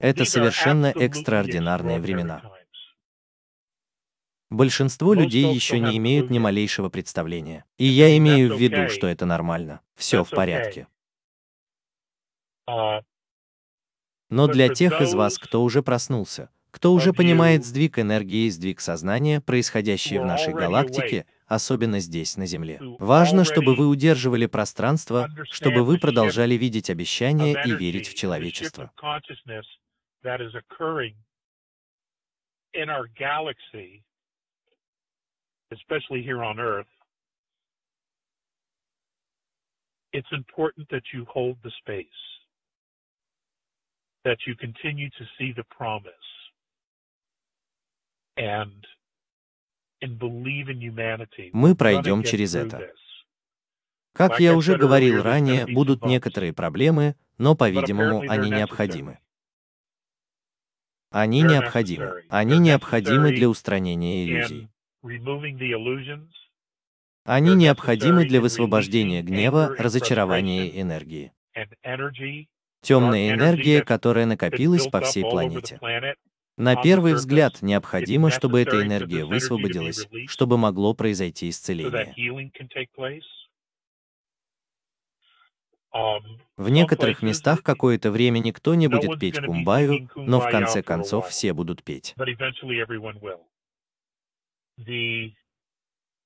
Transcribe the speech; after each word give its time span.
Это 0.00 0.24
совершенно 0.24 0.86
экстраординарные 0.86 2.00
времена. 2.00 2.42
Большинство 4.48 5.12
людей 5.12 5.54
еще 5.54 5.78
не 5.78 5.98
имеют 5.98 6.30
ни 6.30 6.38
малейшего 6.38 6.88
представления. 6.88 7.64
И 7.76 7.84
я 7.84 8.16
имею 8.16 8.56
в 8.56 8.58
виду, 8.58 8.88
что 8.88 9.06
это 9.06 9.26
нормально. 9.26 9.80
Все 9.94 10.24
в 10.24 10.30
порядке. 10.30 10.88
Uh, 12.68 13.02
Но 14.30 14.46
для 14.46 14.68
тех 14.68 15.00
из 15.00 15.12
вас, 15.14 15.38
кто 15.38 15.62
уже 15.62 15.82
проснулся, 15.82 16.50
кто 16.70 16.92
уже 16.92 17.12
понимает 17.12 17.64
сдвиг 17.64 17.98
энергии 17.98 18.46
и 18.46 18.50
сдвиг 18.50 18.80
сознания, 18.80 19.40
происходящие 19.40 20.20
в 20.20 20.24
нашей 20.24 20.54
галактике, 20.54 21.26
особенно 21.46 22.00
здесь, 22.00 22.36
на 22.36 22.46
Земле. 22.46 22.80
Важно, 22.98 23.44
чтобы 23.44 23.74
вы 23.74 23.88
удерживали 23.88 24.46
пространство, 24.46 25.28
чтобы 25.50 25.84
вы 25.84 25.98
продолжали 25.98 26.54
видеть 26.54 26.90
обещания 26.90 27.60
и 27.64 27.72
верить 27.72 28.08
в 28.08 28.14
человечество. 28.14 28.92
That 30.24 30.40
is 30.40 30.54
occurring 30.54 31.14
in 32.74 32.88
our 32.88 33.06
galaxy, 33.18 34.02
especially 35.72 36.22
here 36.22 36.42
on 36.42 36.58
Earth, 36.60 36.86
it's 40.12 40.28
important 40.32 40.88
that 40.90 41.02
you 41.12 41.24
hold 41.28 41.56
the 41.62 41.70
space, 41.78 42.06
that 44.24 44.38
you 44.46 44.54
continue 44.56 45.08
to 45.10 45.24
see 45.38 45.52
the 45.56 45.64
promise, 45.70 46.12
and 48.36 48.86
and 50.02 50.18
believe 50.18 50.68
in 50.68 50.80
humanity. 50.80 51.50
Мы 51.52 51.74
пройдем 51.74 52.22
через 52.22 52.54
это. 52.54 52.92
Как 54.12 54.40
я 54.40 54.56
уже 54.56 54.76
говорил 54.76 55.22
ранее, 55.22 55.66
будут 55.66 56.04
некоторые 56.04 56.52
проблемы, 56.52 57.14
но, 57.38 57.54
по-видимому, 57.54 58.28
они 58.28 58.50
необходимы. 58.50 59.18
Они 61.10 61.42
необходимы. 61.42 62.22
Они 62.28 62.58
необходимы 62.58 63.32
для 63.32 63.48
устранения 63.48 64.24
иллюзий. 64.24 64.68
Они 67.24 67.54
необходимы 67.54 68.24
для 68.24 68.40
высвобождения 68.40 69.22
гнева, 69.22 69.74
разочарования 69.76 70.68
и 70.68 70.80
энергии. 70.80 71.32
Темная 72.82 73.32
энергия, 73.32 73.82
которая 73.82 74.26
накопилась 74.26 74.86
по 74.86 75.00
всей 75.00 75.22
планете. 75.22 75.80
На 76.56 76.76
первый 76.76 77.14
взгляд 77.14 77.62
необходимо, 77.62 78.30
чтобы 78.30 78.60
эта 78.60 78.82
энергия 78.82 79.24
высвободилась, 79.24 80.06
чтобы 80.28 80.58
могло 80.58 80.94
произойти 80.94 81.48
исцеление. 81.50 82.14
В 85.92 86.68
some 86.68 86.68
некоторых 86.68 87.22
местах 87.22 87.62
какое-то 87.62 88.10
время 88.10 88.38
никто 88.38 88.74
не 88.74 88.88
будет 88.88 89.18
петь 89.18 89.40
кумбаю, 89.40 90.08
но 90.14 90.40
в 90.40 90.48
конце 90.48 90.82
концов 90.82 91.28
все 91.28 91.52
будут 91.52 91.82
петь. 91.82 92.14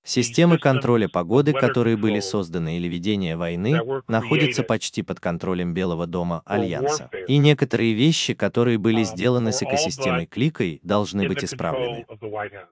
Системы 0.06 0.58
контроля 0.58 1.08
погоды, 1.08 1.54
которые 1.54 1.96
были 1.96 2.20
созданы 2.20 2.76
или 2.76 2.88
ведения 2.88 3.38
войны, 3.38 3.80
находятся 4.06 4.62
почти 4.62 5.02
под 5.02 5.18
контролем 5.18 5.72
Белого 5.72 6.06
дома 6.06 6.42
Альянса. 6.44 7.08
И 7.26 7.38
некоторые 7.38 7.94
вещи, 7.94 8.34
которые 8.34 8.76
были 8.76 9.00
um, 9.00 9.04
сделаны 9.04 9.50
с 9.50 9.62
экосистемой 9.62 10.26
кликой, 10.26 10.78
должны 10.82 11.26
быть 11.26 11.42
исправлены. 11.42 12.04
control 12.04 12.16
of 12.16 12.20
the 12.20 12.30
White 12.30 12.52
House, 12.52 12.68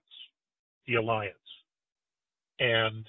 the 0.87 0.97
alliance, 0.97 1.33
and 2.61 3.07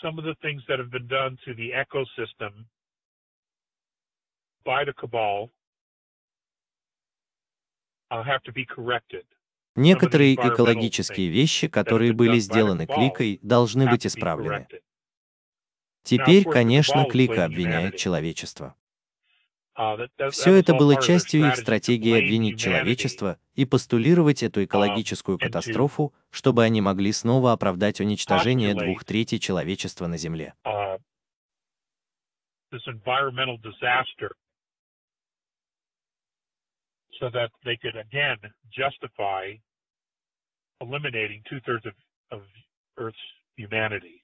some 0.00 0.18
of 0.18 0.24
the 0.24 0.34
things 0.42 0.62
that 0.68 0.78
have 0.78 0.90
been 0.90 1.06
done 1.06 1.36
to 1.44 1.54
the 1.54 1.72
ecosystem 1.72 2.66
by 4.64 4.84
the 4.84 4.92
cabal 4.92 5.50
uh, 8.10 8.22
have 8.22 8.42
to 8.44 8.52
be 8.52 8.64
corrected. 8.64 9.24
Некоторые 9.76 10.34
экологические 10.34 11.28
вещи, 11.28 11.68
которые 11.68 12.12
были 12.12 12.38
сделаны 12.38 12.86
кликой, 12.86 13.38
должны 13.42 13.88
быть 13.88 14.06
исправлены. 14.06 14.66
Теперь, 16.02 16.42
конечно, 16.44 17.04
клика 17.04 17.44
обвиняет 17.44 17.96
человечество. 17.96 18.74
Uh, 19.76 20.08
Все 20.32 20.54
это 20.54 20.74
было 20.74 21.00
частью 21.00 21.46
их 21.48 21.56
стратегии 21.56 22.18
обвинить 22.18 22.58
человечество 22.58 23.38
и 23.58 23.64
постулировать 23.64 24.44
эту 24.44 24.64
экологическую 24.64 25.36
and 25.36 25.40
to 25.40 25.46
катастрофу, 25.46 26.14
чтобы 26.30 26.62
они 26.62 26.80
могли 26.80 27.10
снова 27.10 27.52
оправдать 27.52 28.00
уничтожение 28.00 28.72
двух 28.72 29.04
третей 29.04 29.40
человечества 29.40 30.06
на 30.06 30.16
Земле. 30.16 30.54
this 32.70 32.86
environmental 32.86 33.56
disaster 33.62 34.30
so 37.18 37.30
that 37.30 37.50
they 37.64 37.76
could 37.82 37.96
again 37.96 38.36
justify 38.70 39.42
eliminating 40.82 41.42
two 41.48 41.60
thirds 41.66 41.86
of, 41.86 41.94
of 42.30 42.42
Earth's 42.98 43.16
humanity. 43.56 44.22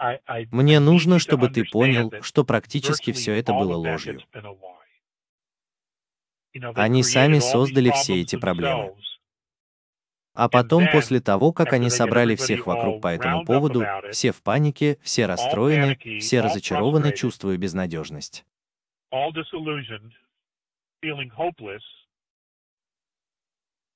I, 0.00 0.18
I, 0.26 0.46
Мне 0.50 0.80
нужно, 0.80 1.18
чтобы 1.18 1.50
ты 1.50 1.64
понял, 1.64 2.10
что 2.22 2.44
практически 2.44 3.12
все 3.12 3.34
это 3.34 3.52
было 3.52 3.76
ложью. 3.76 4.14
has 4.14 4.24
been 4.32 4.46
a 4.46 4.52
lie. 4.52 4.78
You 6.47 6.47
know, 6.47 6.47
they 6.47 6.47
Они 6.74 7.02
сами 7.02 7.38
создали 7.38 7.90
все 7.90 8.20
эти 8.20 8.36
проблемы. 8.36 8.94
А 10.34 10.48
потом, 10.48 10.88
после 10.92 11.20
того, 11.20 11.52
как 11.52 11.72
они 11.72 11.90
собрали 11.90 12.36
всех 12.36 12.66
вокруг 12.68 13.02
по 13.02 13.08
этому 13.08 13.44
поводу, 13.44 13.84
все 14.12 14.30
в 14.30 14.40
панике, 14.42 14.98
все 15.02 15.26
расстроены, 15.26 15.98
все 16.20 16.40
разочарованы, 16.40 17.12
чувствуя 17.12 17.56
безнадежность. 17.56 18.44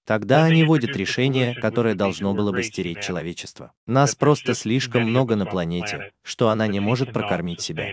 Тогда 0.05 0.45
они 0.45 0.65
вводят 0.65 0.97
решение, 0.97 1.55
которое 1.55 1.95
должно 1.95 2.35
было 2.35 2.51
бы 2.51 2.65
стереть 2.65 3.01
человечество. 3.01 3.73
Нас 3.87 4.17
просто 4.17 4.55
слишком 4.55 5.05
много 5.05 5.37
на 5.37 5.47
планете, 5.47 6.13
что 6.23 6.49
она 6.49 6.67
не 6.67 6.81
может 6.81 7.13
прокормить 7.13 7.61
себя. 7.61 7.93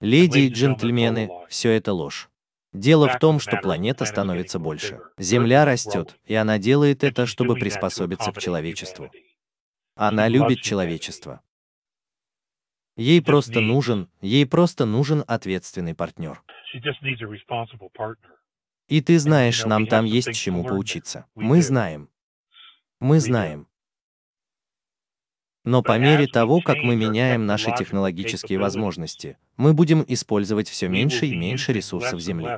Леди 0.00 0.38
и 0.38 0.48
джентльмены, 0.48 1.28
все 1.48 1.70
это 1.72 1.92
ложь. 1.92 2.30
Дело 2.74 3.08
в 3.08 3.20
том, 3.20 3.38
что 3.38 3.56
планета 3.56 4.04
становится 4.04 4.58
больше. 4.58 5.00
Земля 5.16 5.64
растет, 5.64 6.18
и 6.26 6.34
она 6.34 6.58
делает 6.58 7.04
это, 7.04 7.24
чтобы 7.24 7.54
приспособиться 7.54 8.32
к 8.32 8.40
человечеству. 8.40 9.10
Она 9.94 10.28
любит 10.28 10.60
человечество. 10.60 11.40
Ей 12.96 13.22
просто 13.22 13.60
нужен, 13.60 14.08
ей 14.20 14.44
просто 14.46 14.86
нужен 14.86 15.24
ответственный 15.26 15.94
партнер. 15.94 16.42
И 18.88 19.00
ты 19.00 19.18
знаешь, 19.18 19.64
нам 19.64 19.86
там 19.86 20.04
есть 20.04 20.34
чему 20.34 20.64
поучиться. 20.64 21.26
Мы 21.36 21.62
знаем. 21.62 22.10
Мы 22.98 23.20
знаем. 23.20 23.68
Но 25.64 25.82
по 25.82 25.98
мере 25.98 26.26
того, 26.26 26.60
как 26.60 26.76
мы 26.78 26.94
меняем 26.94 27.46
наши 27.46 27.74
технологические 27.76 28.58
возможности, 28.58 29.38
мы 29.56 29.72
будем 29.72 30.04
использовать 30.06 30.68
все 30.68 30.88
меньше 30.88 31.26
и 31.26 31.36
меньше 31.36 31.72
ресурсов 31.72 32.20
Земли. 32.20 32.48